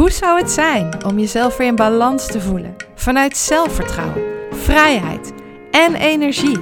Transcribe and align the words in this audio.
Hoe 0.00 0.10
zou 0.10 0.38
het 0.38 0.50
zijn 0.50 1.04
om 1.04 1.18
jezelf 1.18 1.56
weer 1.56 1.66
in 1.66 1.76
balans 1.76 2.26
te 2.26 2.40
voelen? 2.40 2.76
Vanuit 2.94 3.36
zelfvertrouwen, 3.36 4.22
vrijheid 4.50 5.32
en 5.70 5.94
energie. 5.94 6.58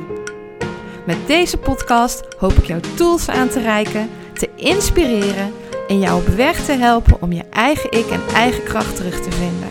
Met 1.06 1.16
deze 1.26 1.56
podcast 1.56 2.22
hoop 2.38 2.52
ik 2.52 2.64
jou 2.64 2.80
tools 2.96 3.28
aan 3.28 3.48
te 3.48 3.60
reiken, 3.60 4.10
te 4.32 4.48
inspireren 4.56 5.52
en 5.88 5.98
jou 5.98 6.20
op 6.20 6.26
weg 6.26 6.64
te 6.64 6.72
helpen 6.72 7.22
om 7.22 7.32
je 7.32 7.44
eigen 7.50 7.92
ik 7.92 8.06
en 8.10 8.22
eigen 8.34 8.64
kracht 8.64 8.96
terug 8.96 9.20
te 9.20 9.30
vinden. 9.30 9.70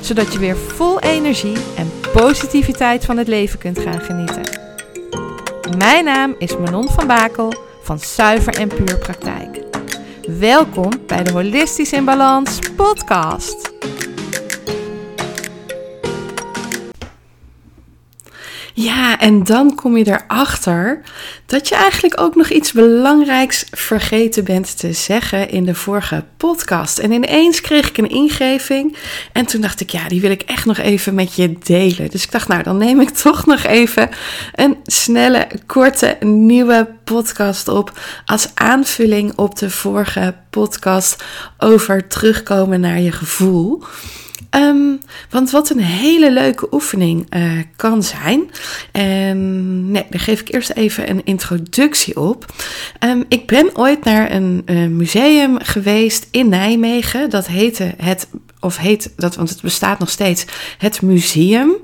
Zodat 0.00 0.32
je 0.32 0.38
weer 0.38 0.56
vol 0.56 1.00
energie 1.00 1.56
en 1.76 1.90
positiviteit 2.12 3.04
van 3.04 3.16
het 3.16 3.28
leven 3.28 3.58
kunt 3.58 3.78
gaan 3.78 4.00
genieten. 4.00 4.58
Mijn 5.78 6.04
naam 6.04 6.34
is 6.38 6.56
Manon 6.56 6.88
van 6.88 7.06
Bakel 7.06 7.52
van 7.82 7.98
Zuiver 7.98 8.54
en 8.54 8.68
Puur 8.68 8.98
Praktijk. 8.98 9.59
Welkom 10.40 10.90
bij 11.06 11.22
de 11.22 11.32
Holistisch 11.32 11.92
in 11.92 12.04
Balans 12.04 12.58
podcast. 12.76 13.69
Ja, 18.82 19.18
en 19.18 19.44
dan 19.44 19.74
kom 19.74 19.96
je 19.96 20.06
erachter 20.06 21.00
dat 21.46 21.68
je 21.68 21.74
eigenlijk 21.74 22.20
ook 22.20 22.34
nog 22.34 22.48
iets 22.48 22.72
belangrijks 22.72 23.64
vergeten 23.70 24.44
bent 24.44 24.78
te 24.78 24.92
zeggen 24.92 25.50
in 25.50 25.64
de 25.64 25.74
vorige 25.74 26.24
podcast. 26.36 26.98
En 26.98 27.12
ineens 27.12 27.60
kreeg 27.60 27.88
ik 27.88 27.98
een 27.98 28.10
ingeving 28.10 28.96
en 29.32 29.46
toen 29.46 29.60
dacht 29.60 29.80
ik, 29.80 29.90
ja, 29.90 30.08
die 30.08 30.20
wil 30.20 30.30
ik 30.30 30.42
echt 30.42 30.64
nog 30.64 30.78
even 30.78 31.14
met 31.14 31.34
je 31.34 31.58
delen. 31.62 32.10
Dus 32.10 32.24
ik 32.24 32.30
dacht, 32.30 32.48
nou, 32.48 32.62
dan 32.62 32.76
neem 32.76 33.00
ik 33.00 33.10
toch 33.24 33.46
nog 33.46 33.62
even 33.62 34.08
een 34.54 34.76
snelle, 34.84 35.48
korte, 35.66 36.16
nieuwe 36.20 36.88
podcast 37.04 37.68
op 37.68 37.98
als 38.24 38.48
aanvulling 38.54 39.32
op 39.36 39.58
de 39.58 39.70
vorige 39.70 40.34
podcast 40.50 41.24
over 41.58 42.08
terugkomen 42.08 42.80
naar 42.80 43.00
je 43.00 43.12
gevoel. 43.12 43.82
Um, 44.56 45.00
want 45.30 45.50
wat 45.50 45.70
een 45.70 45.80
hele 45.80 46.32
leuke 46.32 46.68
oefening 46.70 47.34
uh, 47.36 47.52
kan 47.76 48.02
zijn. 48.02 48.50
En 48.92 49.90
nee, 49.90 50.06
daar 50.10 50.20
geef 50.20 50.40
ik 50.40 50.54
eerst 50.54 50.70
even 50.70 51.10
een 51.10 51.24
introductie 51.24 52.20
op. 52.20 52.46
Um, 53.04 53.24
ik 53.28 53.46
ben 53.46 53.76
ooit 53.76 54.04
naar 54.04 54.30
een 54.30 54.62
uh, 54.66 54.86
museum 54.86 55.58
geweest 55.62 56.26
in 56.30 56.48
Nijmegen. 56.48 57.30
Dat 57.30 57.46
heette 57.46 57.94
het, 57.96 58.28
of 58.60 58.76
heet 58.76 59.12
dat, 59.16 59.36
want 59.36 59.48
het 59.48 59.62
bestaat 59.62 59.98
nog 59.98 60.10
steeds, 60.10 60.44
het 60.78 61.02
museum. 61.02 61.74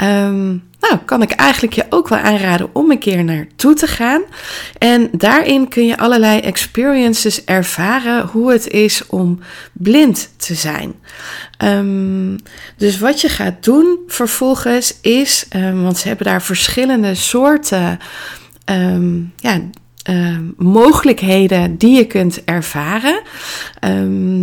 Um, 0.00 0.64
nou, 0.80 0.98
kan 1.04 1.22
ik 1.22 1.30
eigenlijk 1.30 1.74
je 1.74 1.86
ook 1.90 2.08
wel 2.08 2.18
aanraden 2.18 2.68
om 2.72 2.90
een 2.90 2.98
keer 2.98 3.24
naartoe 3.24 3.74
te 3.74 3.86
gaan. 3.86 4.22
En 4.78 5.08
daarin 5.12 5.68
kun 5.68 5.86
je 5.86 5.98
allerlei 5.98 6.40
experiences 6.40 7.44
ervaren 7.44 8.26
hoe 8.26 8.52
het 8.52 8.68
is 8.68 9.06
om 9.06 9.38
blind 9.72 10.30
te 10.36 10.54
zijn. 10.54 10.94
Um, 11.64 12.36
dus 12.76 12.98
wat 12.98 13.20
je 13.20 13.28
gaat 13.28 13.64
doen 13.64 13.98
vervolgens 14.06 14.98
is, 15.00 15.46
um, 15.56 15.82
want 15.82 15.98
ze 15.98 16.08
hebben 16.08 16.26
daar 16.26 16.42
verschillende 16.42 17.14
soorten 17.14 17.98
um, 18.70 19.32
ja, 19.36 19.60
mogelijkheden 20.56 21.76
die 21.76 21.96
je 21.96 22.06
kunt 22.06 22.44
ervaren. 22.44 23.22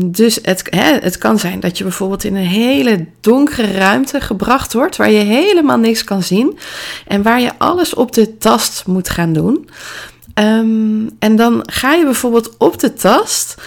Dus 0.05 0.39
het, 0.41 0.67
hè, 0.69 0.97
het 0.99 1.17
kan 1.17 1.39
zijn 1.39 1.59
dat 1.59 1.77
je 1.77 1.83
bijvoorbeeld 1.83 2.23
in 2.23 2.35
een 2.35 2.45
hele 2.45 3.05
donkere 3.19 3.71
ruimte 3.71 4.21
gebracht 4.21 4.73
wordt, 4.73 4.95
waar 4.95 5.11
je 5.11 5.23
helemaal 5.23 5.77
niks 5.77 6.03
kan 6.03 6.23
zien 6.23 6.57
en 7.07 7.21
waar 7.21 7.41
je 7.41 7.51
alles 7.57 7.93
op 7.93 8.13
de 8.13 8.37
tast 8.37 8.83
moet 8.87 9.09
gaan 9.09 9.33
doen. 9.33 9.69
En 11.19 11.35
dan 11.35 11.61
ga 11.65 11.93
je 11.93 12.03
bijvoorbeeld 12.03 12.57
op 12.57 12.79
de 12.79 12.93
tast 12.93 13.61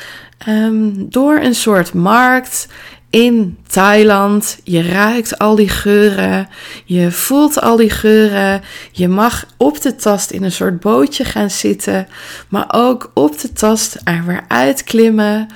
door 0.94 1.38
een 1.38 1.54
soort 1.54 1.94
markt 1.94 2.68
in 3.16 3.58
Thailand. 3.66 4.58
Je 4.64 4.82
ruikt 4.82 5.38
al 5.38 5.54
die 5.54 5.68
geuren, 5.68 6.48
je 6.84 7.10
voelt 7.10 7.60
al 7.60 7.76
die 7.76 7.90
geuren. 7.90 8.62
Je 8.92 9.08
mag 9.08 9.46
op 9.56 9.82
de 9.82 9.94
tast 9.94 10.30
in 10.30 10.42
een 10.42 10.52
soort 10.52 10.80
bootje 10.80 11.24
gaan 11.24 11.50
zitten, 11.50 12.08
maar 12.48 12.66
ook 12.70 13.10
op 13.14 13.40
de 13.40 13.52
tast 13.52 13.96
er 14.04 14.24
weer 14.26 14.44
uitklimmen 14.48 15.48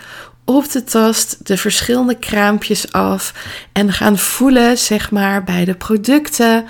op 0.44 0.70
de 0.70 0.84
tast 0.84 1.46
de 1.46 1.56
verschillende 1.56 2.18
kraampjes 2.18 2.92
af 2.92 3.34
en 3.72 3.92
gaan 3.92 4.18
voelen, 4.18 4.78
zeg 4.78 5.10
maar, 5.10 5.44
bij 5.44 5.64
de 5.64 5.74
producten. 5.74 6.64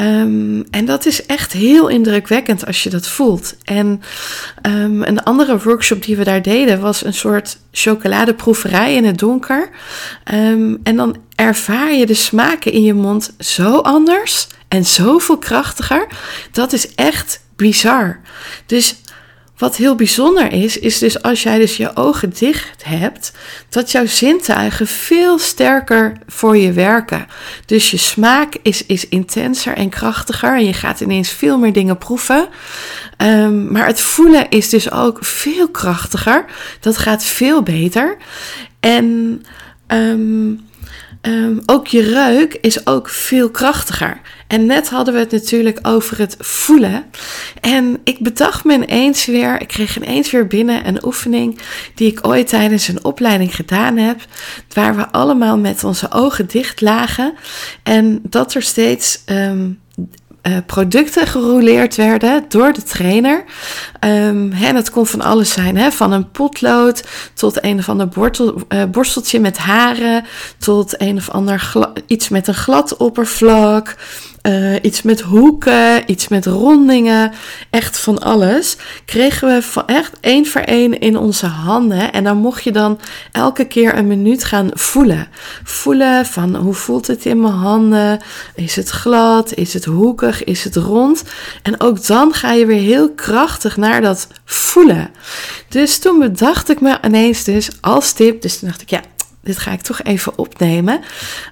Um, 0.00 0.64
en 0.70 0.84
dat 0.84 1.06
is 1.06 1.26
echt 1.26 1.52
heel 1.52 1.88
indrukwekkend 1.88 2.66
als 2.66 2.82
je 2.82 2.90
dat 2.90 3.08
voelt. 3.08 3.56
En 3.64 4.02
um, 4.62 5.02
een 5.02 5.22
andere 5.22 5.58
workshop 5.58 6.02
die 6.02 6.16
we 6.16 6.24
daar 6.24 6.42
deden 6.42 6.80
was 6.80 7.04
een 7.04 7.14
soort 7.14 7.58
chocoladeproeverij 7.70 8.94
in 8.94 9.04
het 9.04 9.18
donker. 9.18 9.70
Um, 10.34 10.80
en 10.82 10.96
dan 10.96 11.16
ervaar 11.34 11.94
je 11.94 12.06
de 12.06 12.14
smaken 12.14 12.72
in 12.72 12.82
je 12.82 12.94
mond 12.94 13.34
zo 13.38 13.76
anders 13.76 14.46
en 14.68 14.84
zoveel 14.84 15.38
krachtiger. 15.38 16.06
Dat 16.52 16.72
is 16.72 16.94
echt 16.94 17.40
bizar. 17.56 18.20
Dus 18.66 18.94
wat 19.56 19.76
heel 19.76 19.94
bijzonder 19.94 20.52
is, 20.52 20.78
is 20.78 20.98
dus 20.98 21.22
als 21.22 21.42
jij 21.42 21.58
dus 21.58 21.76
je 21.76 21.96
ogen 21.96 22.32
dicht 22.38 22.84
hebt, 22.84 23.32
dat 23.68 23.90
jouw 23.90 24.06
zintuigen 24.06 24.86
veel 24.86 25.38
sterker 25.38 26.16
voor 26.26 26.56
je 26.56 26.72
werken. 26.72 27.26
Dus 27.66 27.90
je 27.90 27.96
smaak 27.96 28.56
is, 28.62 28.86
is 28.86 29.08
intenser 29.08 29.74
en 29.74 29.88
krachtiger 29.88 30.56
en 30.56 30.64
je 30.64 30.72
gaat 30.72 31.00
ineens 31.00 31.30
veel 31.30 31.58
meer 31.58 31.72
dingen 31.72 31.98
proeven. 31.98 32.48
Um, 33.18 33.72
maar 33.72 33.86
het 33.86 34.00
voelen 34.00 34.48
is 34.48 34.68
dus 34.68 34.90
ook 34.90 35.18
veel 35.24 35.68
krachtiger. 35.68 36.44
Dat 36.80 36.96
gaat 36.96 37.24
veel 37.24 37.62
beter. 37.62 38.16
En 38.80 39.42
um, 39.88 40.66
Um, 41.26 41.62
ook 41.66 41.86
je 41.86 42.02
reuk 42.02 42.58
is 42.60 42.86
ook 42.86 43.08
veel 43.08 43.50
krachtiger. 43.50 44.20
En 44.46 44.66
net 44.66 44.88
hadden 44.88 45.14
we 45.14 45.20
het 45.20 45.32
natuurlijk 45.32 45.78
over 45.82 46.18
het 46.18 46.36
voelen. 46.38 47.04
En 47.60 48.00
ik 48.04 48.18
bedacht 48.18 48.64
me 48.64 48.74
ineens 48.74 49.26
weer, 49.26 49.60
ik 49.60 49.68
kreeg 49.68 49.96
ineens 49.96 50.30
weer 50.30 50.46
binnen 50.46 50.86
een 50.86 51.04
oefening 51.04 51.60
die 51.94 52.10
ik 52.10 52.26
ooit 52.26 52.48
tijdens 52.48 52.88
een 52.88 53.04
opleiding 53.04 53.56
gedaan 53.56 53.96
heb. 53.96 54.20
Waar 54.72 54.96
we 54.96 55.10
allemaal 55.10 55.58
met 55.58 55.84
onze 55.84 56.10
ogen 56.10 56.46
dicht 56.46 56.80
lagen. 56.80 57.34
En 57.82 58.20
dat 58.22 58.54
er 58.54 58.62
steeds 58.62 59.22
um, 59.26 59.78
uh, 60.46 60.56
producten 60.66 61.26
gerouleerd 61.26 61.96
werden 61.96 62.44
door 62.48 62.72
de 62.72 62.82
trainer. 62.82 63.44
Um, 64.00 64.52
en 64.52 64.74
dat 64.74 64.90
kon 64.90 65.06
van 65.06 65.20
alles 65.20 65.50
zijn, 65.50 65.76
hè? 65.76 65.90
van 65.90 66.12
een 66.12 66.30
potlood 66.30 67.02
tot 67.34 67.64
een 67.64 67.78
of 67.78 67.88
ander 67.88 68.08
uh, 68.68 68.84
borsteltje 68.84 69.40
met 69.40 69.58
haren, 69.58 70.24
tot 70.58 71.00
een 71.00 71.16
of 71.16 71.30
ander 71.30 71.72
iets 72.06 72.28
met 72.28 72.48
een 72.48 72.54
glad 72.54 72.96
oppervlak. 72.96 73.96
Uh, 74.46 74.74
iets 74.82 75.02
met 75.02 75.20
hoeken, 75.20 76.10
iets 76.10 76.28
met 76.28 76.46
rondingen, 76.46 77.32
echt 77.70 77.98
van 77.98 78.18
alles. 78.18 78.76
Kregen 79.04 79.48
we 79.48 79.62
van 79.62 79.86
echt 79.86 80.12
één 80.20 80.46
voor 80.46 80.60
één 80.60 81.00
in 81.00 81.16
onze 81.16 81.46
handen. 81.46 82.12
En 82.12 82.24
dan 82.24 82.36
mocht 82.36 82.64
je 82.64 82.72
dan 82.72 82.98
elke 83.32 83.64
keer 83.64 83.98
een 83.98 84.06
minuut 84.06 84.44
gaan 84.44 84.70
voelen. 84.72 85.28
Voelen 85.64 86.26
van 86.26 86.56
hoe 86.56 86.74
voelt 86.74 87.06
het 87.06 87.24
in 87.24 87.40
mijn 87.40 87.52
handen? 87.52 88.20
Is 88.54 88.76
het 88.76 88.88
glad? 88.88 89.54
Is 89.54 89.72
het 89.72 89.84
hoekig? 89.84 90.35
Is 90.44 90.64
het 90.64 90.76
rond? 90.76 91.22
En 91.62 91.80
ook 91.80 92.06
dan 92.06 92.32
ga 92.32 92.52
je 92.52 92.66
weer 92.66 92.80
heel 92.80 93.10
krachtig 93.10 93.76
naar 93.76 94.00
dat 94.00 94.26
voelen. 94.44 95.10
Dus 95.68 95.98
toen 95.98 96.18
bedacht 96.18 96.70
ik 96.70 96.80
me 96.80 96.98
ineens 97.04 97.44
dus 97.44 97.70
als 97.80 98.12
tip. 98.12 98.42
Dus 98.42 98.58
toen 98.58 98.68
dacht 98.68 98.82
ik 98.82 98.90
ja 98.90 99.00
dit 99.46 99.58
ga 99.58 99.72
ik 99.72 99.80
toch 99.80 100.02
even 100.02 100.38
opnemen. 100.38 101.00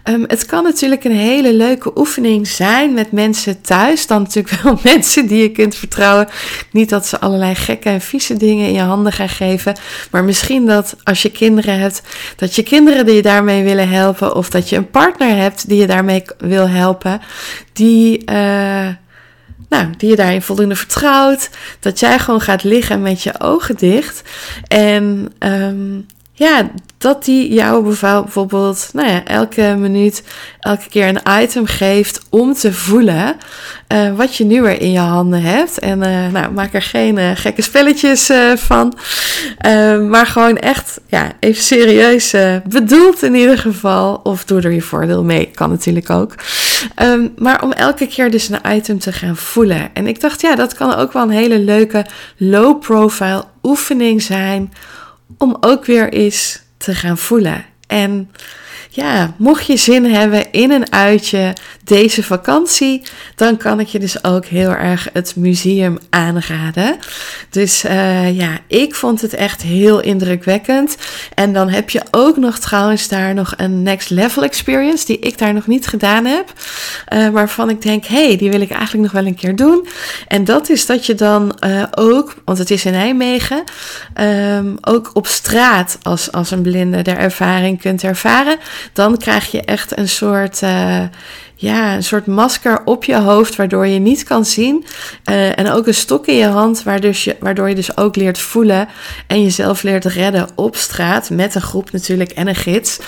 Um, 0.04 0.24
het 0.26 0.46
kan 0.46 0.62
natuurlijk 0.62 1.04
een 1.04 1.16
hele 1.16 1.54
leuke 1.54 1.98
oefening 1.98 2.46
zijn 2.46 2.92
met 2.92 3.12
mensen 3.12 3.60
thuis. 3.60 4.06
Dan 4.06 4.22
natuurlijk 4.22 4.54
wel 4.62 4.78
mensen 4.82 5.26
die 5.26 5.42
je 5.42 5.50
kunt 5.50 5.74
vertrouwen. 5.74 6.28
Niet 6.70 6.88
dat 6.88 7.06
ze 7.06 7.20
allerlei 7.20 7.54
gekke 7.54 7.88
en 7.88 8.00
vieze 8.00 8.36
dingen 8.36 8.66
in 8.66 8.74
je 8.74 8.80
handen 8.80 9.12
gaan 9.12 9.28
geven. 9.28 9.76
Maar 10.10 10.24
misschien 10.24 10.66
dat 10.66 10.96
als 11.04 11.22
je 11.22 11.30
kinderen 11.30 11.78
hebt, 11.78 12.02
dat 12.36 12.54
je 12.54 12.62
kinderen 12.62 13.06
die 13.06 13.14
je 13.14 13.22
daarmee 13.22 13.62
willen 13.62 13.88
helpen. 13.88 14.34
Of 14.34 14.50
dat 14.50 14.68
je 14.68 14.76
een 14.76 14.90
partner 14.90 15.36
hebt 15.36 15.68
die 15.68 15.80
je 15.80 15.86
daarmee 15.86 16.22
wil 16.38 16.68
helpen. 16.68 17.20
Die. 17.72 18.22
Uh, 18.30 18.88
nou, 19.68 19.90
die 19.96 20.08
je 20.10 20.16
daarin 20.16 20.42
voldoende 20.42 20.76
vertrouwt. 20.76 21.50
Dat 21.80 22.00
jij 22.00 22.18
gewoon 22.18 22.40
gaat 22.40 22.64
liggen 22.64 23.02
met 23.02 23.22
je 23.22 23.40
ogen 23.40 23.76
dicht. 23.76 24.22
En 24.68 25.32
um, 25.38 26.06
ja, 26.36 26.70
dat 26.98 27.24
die 27.24 27.52
jou 27.52 27.82
bijvoorbeeld 27.82 28.88
nou 28.92 29.08
ja, 29.08 29.24
elke 29.24 29.76
minuut, 29.78 30.22
elke 30.60 30.88
keer 30.88 31.08
een 31.08 31.42
item 31.42 31.66
geeft 31.66 32.20
om 32.30 32.54
te 32.54 32.72
voelen 32.72 33.36
uh, 33.88 34.16
wat 34.16 34.36
je 34.36 34.44
nu 34.44 34.62
weer 34.62 34.80
in 34.80 34.92
je 34.92 34.98
handen 34.98 35.42
hebt. 35.42 35.78
En 35.78 35.98
uh, 36.02 36.28
nou, 36.28 36.52
maak 36.52 36.74
er 36.74 36.82
geen 36.82 37.18
uh, 37.18 37.30
gekke 37.34 37.62
spelletjes 37.62 38.30
van, 38.54 38.98
maar 40.08 40.26
gewoon 40.26 40.56
echt 40.56 41.00
ja, 41.06 41.32
even 41.40 41.62
serieus 41.62 42.34
bedoeld 42.68 43.22
in 43.22 43.34
ieder 43.34 43.58
geval. 43.58 44.20
Of 44.22 44.44
doe 44.44 44.60
er 44.60 44.72
je 44.72 44.82
voordeel 44.82 45.24
mee, 45.24 45.50
kan 45.54 45.70
natuurlijk 45.70 46.10
ook. 46.10 46.34
Um, 47.02 47.32
maar 47.36 47.62
om 47.62 47.72
elke 47.72 48.06
keer 48.06 48.30
dus 48.30 48.48
een 48.48 48.76
item 48.76 48.98
te 48.98 49.12
gaan 49.12 49.36
voelen. 49.36 49.90
En 49.92 50.06
ik 50.06 50.20
dacht, 50.20 50.40
ja, 50.40 50.54
dat 50.54 50.74
kan 50.74 50.94
ook 50.94 51.12
wel 51.12 51.22
een 51.22 51.30
hele 51.30 51.58
leuke 51.58 52.06
low-profile 52.36 53.44
oefening 53.62 54.22
zijn 54.22 54.72
om 55.38 55.56
ook 55.60 55.84
weer 55.84 56.12
eens 56.12 56.62
te 56.76 56.94
gaan 56.94 57.18
voelen. 57.18 57.64
En 57.86 58.30
ja, 58.90 59.34
mocht 59.38 59.66
je 59.66 59.76
zin 59.76 60.04
hebben 60.04 60.43
in 60.54 60.70
een 60.70 60.92
uitje 60.92 61.52
deze 61.84 62.22
vakantie, 62.22 63.02
dan 63.36 63.56
kan 63.56 63.80
ik 63.80 63.86
je 63.86 63.98
dus 63.98 64.24
ook 64.24 64.44
heel 64.44 64.70
erg 64.70 65.08
het 65.12 65.36
museum 65.36 65.98
aanraden. 66.10 66.98
Dus 67.50 67.84
uh, 67.84 68.36
ja, 68.36 68.58
ik 68.66 68.94
vond 68.94 69.20
het 69.20 69.34
echt 69.34 69.62
heel 69.62 70.00
indrukwekkend. 70.00 70.96
En 71.34 71.52
dan 71.52 71.68
heb 71.68 71.90
je 71.90 72.02
ook 72.10 72.36
nog 72.36 72.58
trouwens 72.58 73.08
daar 73.08 73.34
nog 73.34 73.54
een 73.56 73.82
next 73.82 74.10
level 74.10 74.42
experience 74.42 75.06
die 75.06 75.18
ik 75.18 75.38
daar 75.38 75.54
nog 75.54 75.66
niet 75.66 75.86
gedaan 75.86 76.24
heb. 76.24 76.52
Uh, 77.12 77.28
waarvan 77.28 77.70
ik 77.70 77.82
denk, 77.82 78.04
hé, 78.04 78.26
hey, 78.26 78.36
die 78.36 78.50
wil 78.50 78.60
ik 78.60 78.70
eigenlijk 78.70 79.02
nog 79.02 79.22
wel 79.22 79.26
een 79.26 79.36
keer 79.36 79.56
doen. 79.56 79.86
En 80.28 80.44
dat 80.44 80.68
is 80.68 80.86
dat 80.86 81.06
je 81.06 81.14
dan 81.14 81.58
uh, 81.66 81.82
ook, 81.94 82.34
want 82.44 82.58
het 82.58 82.70
is 82.70 82.84
in 82.84 82.92
Nijmegen, 82.92 83.64
um, 84.20 84.76
ook 84.80 85.10
op 85.12 85.26
straat 85.26 85.98
als, 86.02 86.32
als 86.32 86.50
een 86.50 86.62
blinde 86.62 87.02
de 87.02 87.10
ervaring 87.10 87.80
kunt 87.80 88.02
ervaren 88.02 88.58
dan 88.92 89.16
krijg 89.16 89.50
je 89.50 89.60
echt 89.60 89.98
een 89.98 90.08
soort, 90.08 90.43
uh, 90.62 91.02
ja, 91.54 91.94
een 91.94 92.02
soort 92.02 92.26
masker 92.26 92.82
op 92.84 93.04
je 93.04 93.16
hoofd, 93.16 93.56
waardoor 93.56 93.86
je 93.86 93.98
niet 93.98 94.22
kan 94.22 94.44
zien. 94.44 94.84
Uh, 95.30 95.58
en 95.58 95.70
ook 95.70 95.86
een 95.86 95.94
stok 95.94 96.26
in 96.26 96.36
je 96.36 96.46
hand, 96.46 96.82
waardoor 96.82 97.14
je, 97.14 97.36
waardoor 97.40 97.68
je 97.68 97.74
dus 97.74 97.96
ook 97.96 98.16
leert 98.16 98.38
voelen 98.38 98.88
en 99.26 99.42
jezelf 99.42 99.82
leert 99.82 100.04
redden 100.04 100.48
op 100.54 100.76
straat. 100.76 101.30
Met 101.30 101.54
een 101.54 101.62
groep 101.62 101.90
natuurlijk 101.90 102.30
en 102.30 102.48
een 102.48 102.54
gids. 102.54 102.98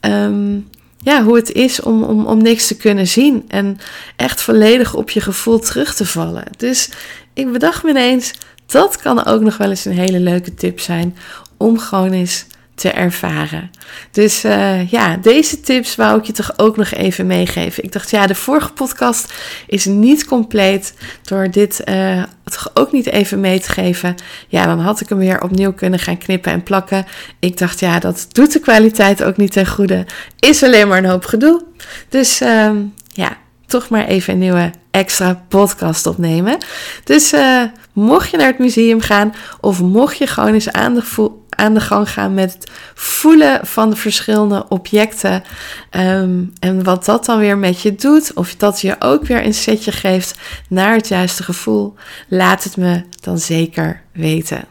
Um, 0.00 0.68
ja, 0.98 1.22
hoe 1.22 1.36
het 1.36 1.52
is 1.52 1.80
om, 1.80 2.02
om, 2.02 2.26
om 2.26 2.42
niks 2.42 2.66
te 2.66 2.76
kunnen 2.76 3.06
zien 3.06 3.44
en 3.48 3.78
echt 4.16 4.42
volledig 4.42 4.94
op 4.94 5.10
je 5.10 5.20
gevoel 5.20 5.58
terug 5.58 5.94
te 5.94 6.06
vallen. 6.06 6.44
Dus 6.56 6.90
ik 7.34 7.52
bedacht 7.52 7.82
me 7.82 7.90
ineens, 7.90 8.32
dat 8.66 8.96
kan 8.96 9.24
ook 9.24 9.40
nog 9.40 9.56
wel 9.56 9.70
eens 9.70 9.84
een 9.84 9.92
hele 9.92 10.20
leuke 10.20 10.54
tip 10.54 10.80
zijn 10.80 11.16
om 11.56 11.78
gewoon 11.78 12.12
eens 12.12 12.46
te 12.76 12.90
ervaren. 12.90 13.70
Dus 14.10 14.44
uh, 14.44 14.90
ja, 14.90 15.16
deze 15.16 15.60
tips 15.60 15.96
wou 15.96 16.18
ik 16.18 16.24
je 16.24 16.32
toch 16.32 16.52
ook 16.56 16.76
nog 16.76 16.90
even 16.90 17.26
meegeven. 17.26 17.84
Ik 17.84 17.92
dacht, 17.92 18.10
ja, 18.10 18.26
de 18.26 18.34
vorige 18.34 18.72
podcast 18.72 19.32
is 19.66 19.84
niet 19.84 20.24
compleet 20.24 20.94
door 21.22 21.50
dit 21.50 21.80
uh, 21.84 22.22
toch 22.44 22.70
ook 22.74 22.92
niet 22.92 23.06
even 23.06 23.40
mee 23.40 23.60
te 23.60 23.72
geven. 23.72 24.14
Ja, 24.48 24.66
dan 24.66 24.80
had 24.80 25.00
ik 25.00 25.08
hem 25.08 25.18
weer 25.18 25.42
opnieuw 25.42 25.72
kunnen 25.72 25.98
gaan 25.98 26.18
knippen 26.18 26.52
en 26.52 26.62
plakken. 26.62 27.06
Ik 27.38 27.58
dacht, 27.58 27.80
ja, 27.80 27.98
dat 27.98 28.26
doet 28.32 28.52
de 28.52 28.60
kwaliteit 28.60 29.22
ook 29.22 29.36
niet 29.36 29.52
ten 29.52 29.66
goede. 29.66 30.06
Is 30.38 30.62
alleen 30.62 30.88
maar 30.88 30.98
een 30.98 31.10
hoop 31.10 31.24
gedoe. 31.24 31.64
Dus 32.08 32.42
uh, 32.42 32.70
ja, 33.12 33.36
toch 33.66 33.88
maar 33.88 34.06
even 34.06 34.32
een 34.32 34.38
nieuwe 34.38 34.70
extra 34.90 35.44
podcast 35.48 36.06
opnemen. 36.06 36.58
Dus 37.04 37.32
uh, 37.32 37.62
mocht 37.92 38.30
je 38.30 38.36
naar 38.36 38.46
het 38.46 38.58
museum 38.58 39.00
gaan 39.00 39.34
of 39.60 39.80
mocht 39.82 40.18
je 40.18 40.26
gewoon 40.26 40.52
eens 40.52 40.72
aan 40.72 40.94
de, 40.94 41.30
aan 41.48 41.74
de 41.74 41.80
gang 41.80 42.10
gaan 42.10 42.34
met 42.34 42.52
het 42.52 42.70
voelen 42.94 43.66
van 43.66 43.90
de 43.90 43.96
verschillende 43.96 44.64
objecten 44.68 45.42
um, 45.90 46.52
en 46.60 46.84
wat 46.84 47.04
dat 47.04 47.24
dan 47.24 47.38
weer 47.38 47.58
met 47.58 47.80
je 47.80 47.94
doet, 47.94 48.32
of 48.34 48.54
dat 48.54 48.80
je 48.80 48.96
ook 48.98 49.24
weer 49.26 49.44
een 49.44 49.54
setje 49.54 49.92
geeft 49.92 50.38
naar 50.68 50.94
het 50.94 51.08
juiste 51.08 51.42
gevoel, 51.42 51.94
laat 52.28 52.64
het 52.64 52.76
me 52.76 53.02
dan 53.20 53.38
zeker 53.38 54.02
weten. 54.12 54.64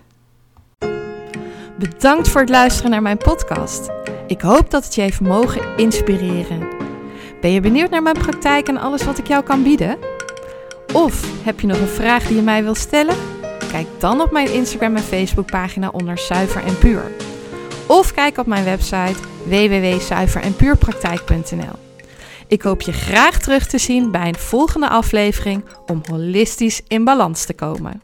Bedankt 1.80 2.30
voor 2.30 2.42
het 2.42 2.50
luisteren 2.50 2.92
naar 2.92 3.02
mijn 3.02 3.18
podcast. 3.18 3.90
Ik 4.28 4.42
hoop 4.42 4.72
dat 4.72 4.84
het 4.84 4.96
je 4.96 5.02
heeft 5.02 5.22
mogen 5.22 5.62
inspireren. 5.78 6.85
Ben 7.46 7.54
je 7.54 7.62
benieuwd 7.62 7.90
naar 7.90 8.02
mijn 8.02 8.18
praktijk 8.18 8.68
en 8.68 8.78
alles 8.78 9.04
wat 9.04 9.18
ik 9.18 9.28
jou 9.28 9.44
kan 9.44 9.64
bieden? 9.64 9.98
Of 10.94 11.44
heb 11.44 11.60
je 11.60 11.68
nog 11.68 11.80
een 11.80 11.88
vraag 11.88 12.28
die 12.28 12.36
je 12.36 12.42
mij 12.42 12.64
wilt 12.64 12.78
stellen? 12.78 13.16
Kijk 13.72 13.88
dan 14.00 14.22
op 14.22 14.32
mijn 14.32 14.54
Instagram 14.54 14.96
en 14.96 15.02
Facebook 15.02 15.52
pagina 15.52 15.90
onder 15.90 16.18
Zuiver 16.18 16.64
en 16.64 16.78
Puur. 16.78 17.12
Of 17.88 18.14
kijk 18.14 18.38
op 18.38 18.46
mijn 18.46 18.64
website 18.64 19.16
www.zuiverenpuurpraktijk.nl. 19.44 21.76
Ik 22.48 22.62
hoop 22.62 22.82
je 22.82 22.94
graag 22.94 23.40
terug 23.40 23.68
te 23.68 23.78
zien 23.78 24.12
bij 24.12 24.28
een 24.28 24.36
volgende 24.36 24.90
aflevering 24.90 25.64
om 25.86 26.02
holistisch 26.10 26.82
in 26.88 27.04
balans 27.04 27.46
te 27.46 27.54
komen. 27.54 28.02